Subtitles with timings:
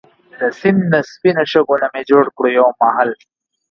[0.39, 3.09] دا سیند دا سپينو شګو نه مي جوړ کړو يو محل